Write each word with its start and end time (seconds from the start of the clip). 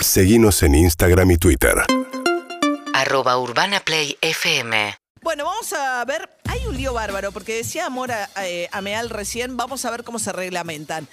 Seguimos 0.00 0.62
en 0.62 0.74
Instagram 0.74 1.30
y 1.32 1.36
Twitter. 1.38 1.74
Arroba 2.94 3.38
Urbana 3.38 3.80
Play 3.80 4.16
FM. 4.20 4.94
Bueno, 5.22 5.44
vamos 5.44 5.72
a 5.72 6.04
ver, 6.04 6.37
hay 6.60 6.66
un 6.66 6.76
lío 6.76 6.92
bárbaro, 6.92 7.32
porque 7.32 7.54
decía 7.54 7.86
Amor 7.86 8.10
a- 8.12 8.28
eh, 8.44 8.68
Ameal 8.72 9.10
recién, 9.10 9.56
vamos 9.56 9.84
a 9.84 9.90
ver 9.90 10.04
cómo 10.04 10.18
se 10.18 10.32
reglamentan. 10.32 11.08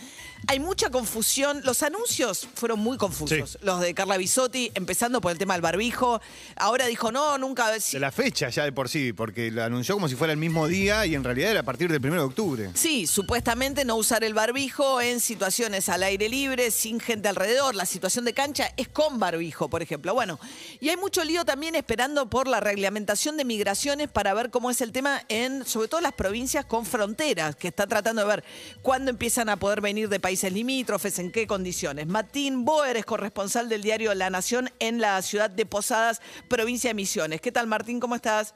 Hay 0.47 0.59
mucha 0.59 0.91
confusión, 0.91 1.61
los 1.63 1.81
anuncios 1.81 2.47
fueron 2.53 2.77
muy 2.79 2.97
confusos, 2.97 3.57
los 3.63 3.79
de 3.81 3.95
Carla 3.95 4.15
Bisotti, 4.15 4.69
empezando 4.75 5.19
por 5.19 5.31
el 5.31 5.39
tema 5.39 5.55
del 5.55 5.61
barbijo, 5.63 6.21
ahora 6.55 6.85
dijo, 6.85 7.11
no, 7.11 7.39
nunca... 7.39 7.71
De 7.71 7.99
la 7.99 8.11
fecha 8.11 8.49
ya 8.49 8.63
de 8.63 8.71
por 8.71 8.87
sí, 8.87 9.11
porque 9.11 9.49
lo 9.49 9.63
anunció 9.63 9.95
como 9.95 10.07
si 10.07 10.15
fuera 10.15 10.33
el 10.33 10.37
mismo 10.37 10.67
día 10.67 11.03
y 11.07 11.15
en 11.15 11.23
realidad 11.23 11.49
era 11.49 11.59
a 11.61 11.63
partir 11.63 11.91
del 11.91 11.99
1 12.05 12.13
de 12.13 12.19
octubre. 12.19 12.69
Sí, 12.75 13.07
supuestamente 13.07 13.85
no 13.85 13.95
usar 13.95 14.23
el 14.23 14.35
barbijo 14.35 15.01
en 15.01 15.19
situaciones 15.19 15.89
al 15.89 16.03
aire 16.03 16.29
libre, 16.29 16.69
sin 16.69 16.99
gente 16.99 17.27
alrededor. 17.27 17.73
La 17.73 17.87
situación 17.87 18.23
de 18.25 18.33
cancha 18.35 18.71
es 18.77 18.87
con 18.87 19.17
barbijo, 19.19 19.67
por 19.67 19.81
ejemplo. 19.81 20.13
Bueno, 20.13 20.39
y 20.79 20.89
hay 20.89 20.97
mucho 20.97 21.23
lío 21.23 21.43
también 21.43 21.73
esperando 21.73 22.29
por 22.29 22.47
la 22.47 22.59
reglamentación 22.59 23.35
de 23.37 23.45
migraciones 23.45 24.09
para 24.09 24.35
ver 24.35 24.51
cómo 24.51 24.69
es 24.69 24.79
el 24.81 24.91
tema 24.91 25.23
en, 25.43 25.65
sobre 25.65 25.87
todo, 25.87 26.01
las 26.01 26.13
provincias 26.13 26.65
con 26.65 26.85
fronteras, 26.85 27.55
que 27.55 27.67
está 27.67 27.87
tratando 27.87 28.21
de 28.21 28.27
ver 28.27 28.43
cuándo 28.81 29.11
empiezan 29.11 29.49
a 29.49 29.57
poder 29.57 29.81
venir 29.81 30.09
de 30.09 30.19
países 30.19 30.51
limítrofes, 30.51 31.19
en 31.19 31.31
qué 31.31 31.47
condiciones. 31.47 32.07
Martín 32.07 32.65
Boer 32.65 32.97
es 32.97 33.05
corresponsal 33.05 33.69
del 33.69 33.81
diario 33.81 34.13
La 34.13 34.29
Nación 34.29 34.69
en 34.79 34.99
la 35.01 35.21
ciudad 35.21 35.49
de 35.49 35.65
Posadas, 35.65 36.21
provincia 36.49 36.89
de 36.89 36.93
Misiones. 36.93 37.41
¿Qué 37.41 37.51
tal, 37.51 37.67
Martín? 37.67 37.99
¿Cómo 37.99 38.15
estás? 38.15 38.53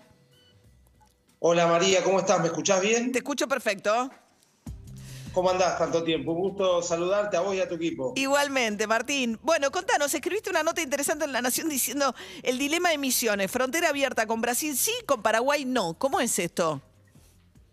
Hola 1.40 1.68
María, 1.68 2.04
¿cómo 2.04 2.20
estás? 2.20 2.40
¿Me 2.42 2.48
escuchás 2.48 2.82
bien? 2.82 3.14
Te 3.14 3.20
escucho 3.20 3.48
perfecto. 3.48 4.12
¿Cómo 5.34 5.50
andás 5.50 5.78
tanto 5.78 6.04
tiempo? 6.04 6.32
Un 6.32 6.40
gusto 6.40 6.82
saludarte 6.82 7.38
a 7.38 7.42
vos 7.42 7.56
y 7.56 7.60
a 7.60 7.68
tu 7.68 7.76
equipo. 7.76 8.14
Igualmente, 8.16 8.88
Martín. 8.88 9.40
Bueno, 9.44 9.72
contanos, 9.72 10.14
escribiste 10.14 10.50
una 10.50 10.64
nota 10.64 10.82
interesante 10.82 11.26
en 11.26 11.32
La 11.32 11.42
Nación 11.42 11.70
diciendo 11.70 12.16
el 12.44 12.58
dilema 12.58 12.90
de 12.90 12.98
Misiones, 12.98 13.52
frontera 13.52 13.90
abierta 13.90 14.26
con 14.26 14.42
Brasil 14.42 14.76
sí, 14.76 14.94
con 15.06 15.22
Paraguay 15.22 15.66
no. 15.66 15.94
¿Cómo 15.98 16.20
es 16.20 16.40
esto? 16.40 16.82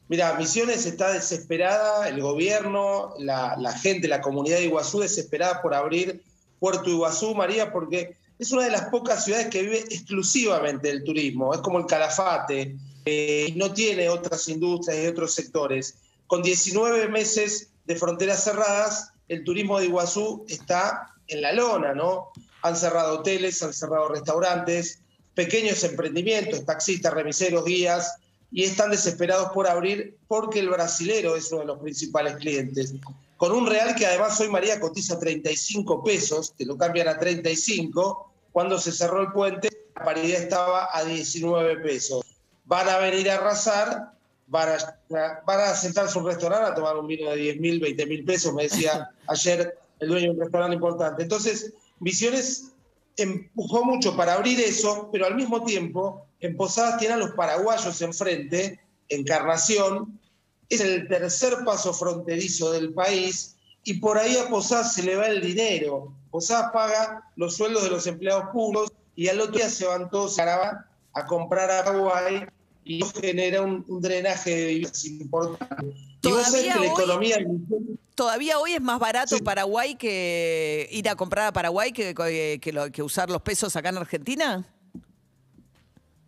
Mira, 0.09 0.35
Misiones 0.35 0.87
está 0.87 1.13
desesperada, 1.13 2.09
el 2.09 2.21
gobierno, 2.21 3.15
la, 3.19 3.57
la 3.59 3.73
gente, 3.73 4.07
la 4.07 4.21
comunidad 4.21 4.59
de 4.59 4.67
Iguazú 4.67 5.01
desesperada 5.01 5.61
por 5.63 5.75
abrir 5.75 6.23
Puerto 6.61 6.89
Iguazú, 6.89 7.35
María, 7.35 7.73
porque 7.73 8.17
es 8.39 8.53
una 8.53 8.65
de 8.65 8.71
las 8.71 8.87
pocas 8.87 9.25
ciudades 9.25 9.49
que 9.49 9.63
vive 9.63 9.79
exclusivamente 9.79 10.89
del 10.89 11.03
turismo. 11.03 11.53
Es 11.53 11.61
como 11.61 11.79
el 11.79 11.87
Calafate, 11.87 12.77
eh, 13.05 13.53
no 13.57 13.73
tiene 13.73 14.09
otras 14.09 14.49
industrias 14.49 15.03
y 15.03 15.07
otros 15.07 15.35
sectores. 15.35 15.97
Con 16.27 16.43
19 16.43 17.09
meses 17.09 17.71
de 17.85 17.97
fronteras 17.97 18.45
cerradas, 18.45 19.13
el 19.29 19.45
turismo 19.45 19.79
de 19.79 19.87
Iguazú 19.87 20.45
está 20.49 21.15
en 21.29 21.43
la 21.43 21.53
lona, 21.53 21.95
¿no? 21.95 22.31
Han 22.63 22.77
cerrado 22.77 23.21
hoteles, 23.21 23.63
han 23.63 23.73
cerrado 23.73 24.09
restaurantes, 24.09 25.01
pequeños 25.35 25.83
emprendimientos, 25.85 26.65
taxistas, 26.65 27.13
remiseros, 27.13 27.65
guías, 27.65 28.17
y 28.51 28.65
están 28.65 28.91
desesperados 28.91 29.51
por 29.53 29.69
abrir 29.69 30.17
porque 30.29 30.61
el 30.61 30.69
brasilero 30.69 31.37
es 31.37 31.51
uno 31.53 31.61
de 31.61 31.67
los 31.67 31.79
principales 31.79 32.37
clientes. 32.37 32.95
Con 33.37 33.53
un 33.53 33.67
real 33.67 33.95
que 33.95 34.07
además 34.07 34.41
hoy 34.41 34.49
María 34.49 34.81
cotiza 34.81 35.19
35 35.19 36.03
pesos, 36.03 36.55
te 36.57 36.65
lo 36.65 36.77
cambian 36.79 37.09
a 37.09 37.19
35, 37.19 38.33
cuando 38.53 38.79
se 38.79 38.93
cerró 38.93 39.21
el 39.21 39.33
puente 39.33 39.69
la 39.97 40.05
paridad 40.05 40.43
estaba 40.43 40.89
a 40.93 41.05
19 41.05 41.77
pesos. 41.79 42.25
Van 42.65 42.89
a 42.89 42.99
venir 42.99 43.31
a 43.31 43.37
arrasar, 43.37 44.13
van 44.47 44.69
a, 44.69 45.43
van 45.45 45.61
a 45.61 45.75
sentarse 45.75 46.19
a 46.19 46.23
un 46.23 46.29
restaurante 46.29 46.71
a 46.71 46.75
tomar 46.75 46.97
un 46.97 47.07
vino 47.07 47.31
de 47.31 47.37
10 47.37 47.61
mil, 47.61 47.81
20 47.81 48.07
mil 48.07 48.25
pesos, 48.25 48.55
me 48.55 48.65
decía 48.65 49.11
ayer 49.29 49.79
el 50.01 50.09
dueño 50.09 50.27
de 50.27 50.31
un 50.31 50.41
restaurante 50.41 50.75
importante. 50.75 51.23
Entonces, 51.23 51.73
Misiones 51.99 52.73
empujó 53.17 53.85
mucho 53.85 54.17
para 54.17 54.35
abrir 54.35 54.61
eso, 54.61 55.09
pero 55.13 55.27
al 55.27 55.35
mismo 55.35 55.65
tiempo 55.65 56.27
en 56.41 56.57
Posadas 56.57 56.99
tiene 56.99 57.15
a 57.15 57.19
los 57.19 57.31
paraguayos 57.33 58.01
enfrente, 58.03 58.81
Encarnación, 59.09 60.21
es 60.69 60.81
el 60.81 61.07
tercer 61.09 61.65
paso 61.65 61.95
fronterizo 61.95 62.73
del 62.73 62.93
país 62.93 63.57
y 63.85 63.95
por 64.01 64.19
ahí 64.19 64.37
a 64.37 64.49
Posadas 64.49 64.95
se 64.95 65.03
le 65.05 65.17
va 65.17 65.27
el 65.27 65.41
dinero. 65.41 66.13
Posadas 66.31 66.73
paga 66.73 67.31
los 67.37 67.57
sueldos 67.57 67.85
de 67.85 67.91
los 67.91 68.07
empleados 68.07 68.51
públicos 68.53 68.93
y 69.15 69.29
al 69.29 69.41
otro 69.41 69.57
día 69.57 69.71
se 69.71 69.87
van 69.87 70.11
todos 70.11 70.39
a 70.39 70.87
a 71.15 71.25
comprar 71.25 71.71
a 71.71 71.85
Paraguay 71.85 72.47
y 72.89 73.01
genera 73.21 73.63
un, 73.63 73.85
un 73.89 74.01
drenaje 74.01 74.51
de 74.55 74.67
viviendas 74.67 75.05
importante. 75.05 75.97
Todavía 76.21 76.75
que 76.97 77.07
la 77.07 77.17
hoy-. 77.17 77.99
¿Todavía 78.15 78.59
hoy 78.61 78.73
es 78.75 78.81
más 78.81 78.99
barato 79.01 79.37
Sí. 79.37 79.43
Paraguay 79.43 79.97
que 79.97 80.89
ir 80.93 81.09
a 81.09 81.17
comprar 81.17 81.49
a 81.49 81.53
Paraguay 81.53 81.93
que, 81.93 82.15
que, 82.15 82.59
que 82.63 82.73
lo- 82.73 82.91
que 82.91 83.03
usar 83.03 83.29
los 83.29 83.43
pesos 83.43 83.75
acá 83.77 83.89
en 83.91 83.99
Argentina? 83.99 84.65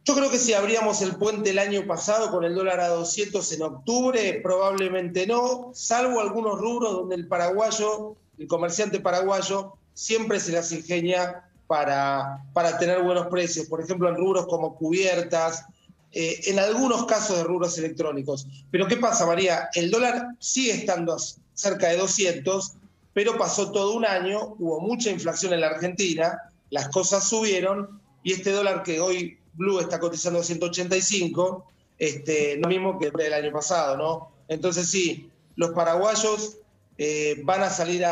Yo 0.04 0.14
creo 0.14 0.30
que 0.30 0.38
si 0.38 0.52
abríamos 0.54 1.00
el 1.02 1.16
puente 1.16 1.50
el 1.50 1.58
año 1.58 1.86
pasado 1.86 2.30
con 2.30 2.42
el 2.44 2.54
dólar 2.54 2.80
a 2.80 2.88
200 2.88 3.52
en 3.52 3.62
octubre, 3.62 4.40
probablemente 4.42 5.26
no, 5.26 5.70
salvo 5.74 6.20
algunos 6.20 6.58
rubros 6.58 6.92
donde 6.92 7.14
el 7.14 7.28
paraguayo, 7.28 8.16
el 8.38 8.46
comerciante 8.48 9.00
paraguayo, 9.00 9.74
siempre 9.94 10.40
se 10.40 10.52
las 10.52 10.72
ingenia 10.72 11.44
para, 11.66 12.42
para 12.54 12.78
tener 12.78 13.02
buenos 13.02 13.26
precios. 13.26 13.66
Por 13.66 13.82
ejemplo, 13.82 14.08
en 14.08 14.16
rubros 14.16 14.46
como 14.46 14.76
cubiertas, 14.76 15.66
eh, 16.12 16.40
en 16.46 16.58
algunos 16.58 17.04
casos 17.06 17.36
de 17.36 17.44
rubros 17.44 17.76
electrónicos. 17.78 18.46
Pero 18.70 18.86
¿qué 18.86 18.96
pasa, 18.96 19.26
María? 19.26 19.68
El 19.74 19.90
dólar 19.90 20.28
sigue 20.38 20.72
estando 20.72 21.16
cerca 21.54 21.88
de 21.88 21.96
200, 21.96 22.74
pero 23.12 23.36
pasó 23.36 23.72
todo 23.72 23.94
un 23.94 24.04
año, 24.04 24.54
hubo 24.58 24.80
mucha 24.80 25.10
inflación 25.10 25.52
en 25.52 25.60
la 25.60 25.68
Argentina, 25.68 26.50
las 26.70 26.88
cosas 26.88 27.28
subieron 27.28 28.00
y 28.22 28.32
este 28.32 28.52
dólar 28.52 28.82
que 28.82 29.00
hoy 29.00 29.38
Blue 29.54 29.80
está 29.80 29.98
cotizando 29.98 30.40
a 30.40 30.44
185, 30.44 31.66
este, 31.98 32.56
no 32.58 32.68
mismo 32.68 32.98
que 32.98 33.08
el 33.08 33.32
año 33.32 33.52
pasado, 33.52 33.96
¿no? 33.96 34.30
Entonces 34.46 34.90
sí, 34.90 35.28
los 35.56 35.70
paraguayos 35.70 36.58
eh, 36.96 37.40
van 37.44 37.62
a 37.62 37.70
salir 37.70 38.04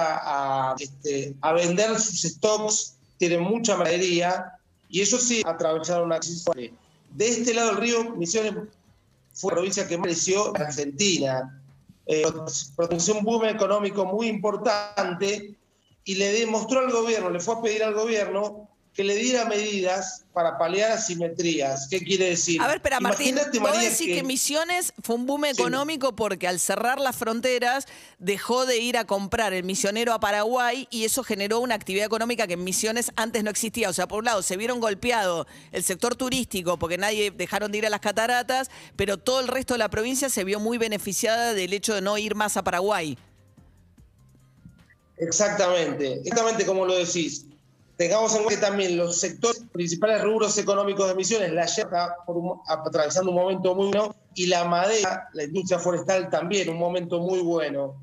este, 0.78 1.34
a 1.40 1.52
vender 1.52 1.98
sus 1.98 2.22
stocks, 2.22 2.96
tienen 3.16 3.42
mucha 3.42 3.76
madería 3.76 4.52
y 4.88 5.00
ellos 5.00 5.22
sí 5.22 5.42
atravesaron 5.46 6.06
una 6.06 6.18
crisis. 6.18 6.44
De 7.16 7.28
este 7.28 7.54
lado 7.54 7.68
del 7.70 7.78
río, 7.78 8.14
Misiones 8.16 8.52
fue 9.32 9.50
la 9.50 9.56
provincia 9.56 9.88
que 9.88 9.96
más 9.96 10.08
creció 10.08 10.54
en 10.54 10.62
Argentina. 10.62 11.62
Eh, 12.04 12.26
un 12.26 13.24
boom 13.24 13.46
económico 13.46 14.04
muy 14.04 14.26
importante 14.28 15.56
y 16.04 16.14
le 16.16 16.32
demostró 16.32 16.80
al 16.80 16.92
gobierno, 16.92 17.30
le 17.30 17.40
fue 17.40 17.54
a 17.54 17.62
pedir 17.62 17.82
al 17.82 17.94
gobierno 17.94 18.65
que 18.96 19.04
le 19.04 19.14
diera 19.14 19.44
medidas 19.44 20.24
para 20.32 20.56
paliar 20.56 20.92
asimetrías. 20.92 21.86
¿Qué 21.90 22.00
quiere 22.00 22.30
decir? 22.30 22.60
A 22.62 22.66
ver, 22.66 22.76
espera, 22.76 22.98
Martín, 22.98 23.28
Imagínate, 23.28 23.60
María, 23.60 23.90
decís 23.90 24.06
que... 24.06 24.22
Misiones 24.22 24.94
fue 25.02 25.16
un 25.16 25.26
boom 25.26 25.44
económico 25.44 26.16
porque 26.16 26.48
al 26.48 26.58
cerrar 26.58 26.98
las 26.98 27.14
fronteras 27.14 27.86
dejó 28.18 28.64
de 28.64 28.78
ir 28.78 28.96
a 28.96 29.04
comprar 29.04 29.52
el 29.52 29.64
misionero 29.64 30.14
a 30.14 30.20
Paraguay 30.20 30.88
y 30.90 31.04
eso 31.04 31.22
generó 31.22 31.60
una 31.60 31.74
actividad 31.74 32.06
económica 32.06 32.46
que 32.46 32.54
en 32.54 32.64
Misiones 32.64 33.12
antes 33.16 33.44
no 33.44 33.50
existía. 33.50 33.90
O 33.90 33.92
sea, 33.92 34.08
por 34.08 34.20
un 34.20 34.24
lado, 34.24 34.42
se 34.42 34.56
vieron 34.56 34.80
golpeado 34.80 35.46
el 35.72 35.84
sector 35.84 36.16
turístico 36.16 36.78
porque 36.78 36.96
nadie 36.96 37.30
dejaron 37.30 37.70
de 37.70 37.78
ir 37.78 37.86
a 37.86 37.90
las 37.90 38.00
cataratas, 38.00 38.70
pero 38.96 39.18
todo 39.18 39.40
el 39.40 39.48
resto 39.48 39.74
de 39.74 39.78
la 39.78 39.90
provincia 39.90 40.30
se 40.30 40.42
vio 40.42 40.58
muy 40.58 40.78
beneficiada 40.78 41.52
del 41.52 41.74
hecho 41.74 41.94
de 41.94 42.00
no 42.00 42.16
ir 42.16 42.34
más 42.34 42.56
a 42.56 42.64
Paraguay. 42.64 43.18
Exactamente, 45.18 46.14
exactamente 46.14 46.64
como 46.64 46.86
lo 46.86 46.96
decís. 46.96 47.46
Tengamos 47.96 48.34
en 48.34 48.44
cuenta 48.44 48.60
que 48.60 48.66
también 48.66 48.96
los 48.98 49.18
sectores 49.18 49.62
principales 49.72 50.22
rubros 50.22 50.58
económicos 50.58 51.08
de 51.08 51.14
Misiones, 51.14 51.52
la 51.52 51.64
yerba 51.64 52.14
está 52.26 52.84
atravesando 52.88 53.30
un 53.30 53.36
momento 53.36 53.74
muy 53.74 53.86
bueno 53.86 54.14
y 54.34 54.46
la 54.46 54.64
madera, 54.66 55.30
la 55.32 55.44
industria 55.44 55.78
forestal 55.78 56.28
también, 56.28 56.68
un 56.68 56.78
momento 56.78 57.20
muy 57.20 57.40
bueno. 57.40 57.94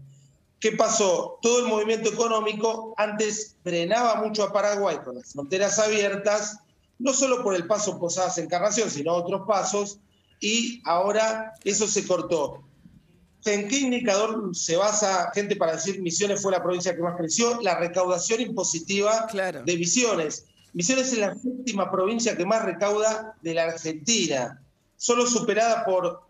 ¿Qué 0.60 0.72
pasó? 0.72 1.38
Todo 1.42 1.60
el 1.60 1.68
movimiento 1.68 2.10
económico 2.10 2.96
antes 2.98 3.56
drenaba 3.64 4.16
mucho 4.16 4.44
a 4.44 4.52
Paraguay 4.52 4.98
con 5.04 5.16
las 5.16 5.32
fronteras 5.32 5.78
abiertas, 5.78 6.58
no 6.98 7.14
solo 7.14 7.44
por 7.44 7.54
el 7.54 7.68
paso 7.68 8.00
Posadas 8.00 8.40
Encarnación, 8.40 8.90
sino 8.90 9.14
otros 9.14 9.46
pasos, 9.46 10.00
y 10.40 10.82
ahora 10.86 11.54
eso 11.64 11.88
se 11.88 12.08
cortó. 12.08 12.64
¿En 13.46 13.68
qué 13.68 13.80
indicador 13.80 14.56
se 14.56 14.78
basa 14.78 15.30
gente 15.34 15.56
para 15.56 15.74
decir 15.76 16.02
Misiones 16.02 16.42
fue 16.42 16.52
la 16.52 16.64
provincia 16.64 16.96
que 16.96 17.02
más 17.02 17.18
creció? 17.18 17.60
La 17.62 17.78
recaudación 17.78 18.40
impositiva 18.42 19.28
Claro. 19.28 19.64
de 19.64 19.78
Misiones. 19.78 20.46
Misiones 20.74 21.12
es 21.12 21.18
la 21.20 21.36
séptima 21.36 21.92
provincia 21.92 22.38
que 22.38 22.46
más 22.46 22.64
recauda 22.64 23.36
de 23.42 23.54
la 23.54 23.66
Argentina, 23.66 24.62
solo 24.98 25.28
superada 25.28 25.84
por 25.86 26.22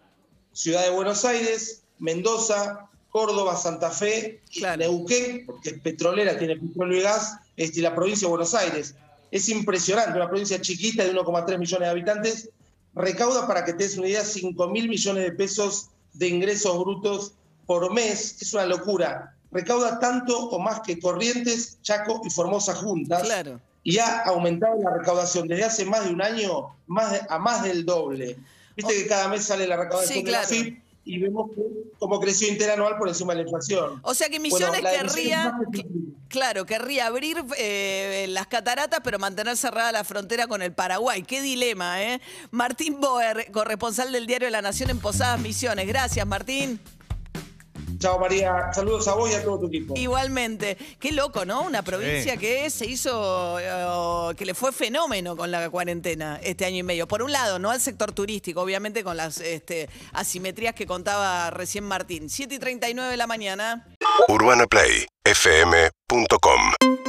Ciudad 0.54 0.84
de 0.84 0.90
Buenos 0.90 1.24
Aires, 1.24 1.84
Mendoza, 2.00 2.90
Córdoba, 3.10 3.56
Santa 3.56 3.92
Fe, 3.92 4.42
Claro. 4.52 4.80
Neuquén, 4.80 5.46
porque 5.46 5.70
es 5.70 5.80
petrolera, 5.82 6.38
tiene 6.38 6.58
petróleo 6.58 7.00
y 7.00 7.04
gas, 7.04 7.38
este, 7.56 7.80
y 7.80 7.84
la 7.84 7.94
provincia 7.96 8.26
de 8.28 8.32
Buenos 8.32 8.54
Aires. 8.56 8.96
Es 9.32 9.50
impresionante, 9.50 10.18
una 10.18 10.28
provincia 10.30 10.60
chiquita 10.60 11.04
de 11.04 11.12
1,3 11.14 11.58
millones 11.60 11.86
de 11.88 11.92
habitantes, 11.92 12.50
recauda, 12.96 13.48
para 13.48 13.64
que 13.64 13.74
te 13.74 13.84
des 13.84 13.98
una 13.98 14.08
idea, 14.08 14.24
5 14.26 14.68
mil 14.70 14.90
millones 14.90 15.24
de 15.24 15.32
pesos 15.32 15.90
de 16.14 16.28
ingresos 16.28 16.78
brutos 16.80 17.34
por 17.66 17.92
mes. 17.94 18.42
Es 18.42 18.54
una 18.54 18.66
locura. 18.66 19.36
Recauda 19.52 20.00
tanto 20.00 20.50
o 20.50 20.60
más 20.60 20.80
que 20.82 21.00
Corrientes, 21.00 21.78
Chaco 21.82 22.22
y 22.26 22.30
Formosa 22.30 22.74
juntas. 22.76 23.24
Claro. 23.24 23.60
y 23.86 23.98
ha 23.98 24.22
aumentado 24.22 24.82
la 24.82 24.92
recaudación 24.92 25.46
desde 25.50 25.66
hace 25.66 25.84
más 25.86 26.06
de 26.06 26.12
un 26.14 26.22
año 26.22 26.74
más 26.88 27.12
de- 27.12 27.22
a 27.30 27.38
más 27.38 27.64
del 27.64 27.86
doble. 27.86 28.38
Viste 28.78 28.94
que 28.94 29.08
cada 29.08 29.28
mes 29.28 29.44
sale 29.44 29.68
la 29.68 29.76
recaudación 29.76 30.20
Sí, 30.20 30.24
de 30.24 30.32
la. 30.32 30.44
FIP 30.44 30.82
y 31.06 31.20
vemos 31.20 31.52
cómo 32.00 32.20
creció 32.20 32.48
interanual 32.48 32.98
por 32.98 33.08
encima 33.08 33.34
de 33.34 33.38
la 33.38 33.44
inflación. 33.44 34.00
O 34.04 34.14
sea 34.14 34.30
que 34.30 34.40
Misiones 34.40 34.82
querría, 34.82 35.54
claro, 36.30 36.66
querría 36.66 37.08
abrir 37.08 37.44
eh, 37.58 38.26
las 38.30 38.48
cataratas, 38.48 39.02
pero 39.04 39.20
mantener 39.20 39.58
cerrada 39.58 39.92
la 39.92 40.04
frontera 40.04 40.48
con 40.48 40.62
el 40.62 40.72
Paraguay. 40.72 41.24
Qué 41.24 41.42
dilema, 41.42 42.02
¿eh? 42.04 42.22
Martín 42.52 43.02
Boer, 43.02 43.52
corresponsal 43.52 44.12
del 44.12 44.28
diario 44.28 44.50
La 44.50 44.62
Nación 44.62 44.90
en 44.90 45.00
Posadas 45.00 45.40
Misiones. 45.42 45.88
Gracias, 45.88 46.26
Martín. 46.26 46.80
Chao 48.04 48.20
María, 48.20 48.70
saludos 48.74 49.08
a 49.08 49.14
vos 49.14 49.32
y 49.32 49.34
a 49.34 49.42
todo 49.42 49.62
tu 49.62 49.68
equipo. 49.68 49.94
Igualmente. 49.96 50.78
Qué 51.00 51.14
loco, 51.14 51.46
¿no? 51.46 51.62
Una 51.62 51.84
provincia 51.84 52.34
Sí. 52.34 52.40
que 52.40 52.70
se 52.70 52.86
hizo, 52.86 53.58
eh, 53.62 54.36
que 54.36 54.46
le 54.46 54.54
fue 54.54 54.74
fenómeno 54.74 55.38
con 55.38 55.52
la 55.52 55.70
cuarentena 55.70 56.38
este 56.44 56.66
año 56.66 56.80
y 56.80 56.84
medio. 56.84 57.08
Por 57.08 57.22
un 57.22 57.32
lado, 57.32 57.60
no 57.60 57.72
al 57.72 57.80
sector 57.80 58.12
turístico, 58.12 58.60
obviamente 58.60 59.06
con 59.06 59.16
las 59.16 59.40
este, 59.40 59.88
asimetrías 60.12 60.76
que 60.76 60.86
contaba 60.86 61.50
recién 61.52 61.86
Martín. 61.86 62.30
7 62.30 62.56
y 62.56 62.60
39 62.60 63.12
de 63.12 63.16
la 63.16 63.26
mañana. 63.26 63.88
UrbanaPlayFM.com 64.28 67.03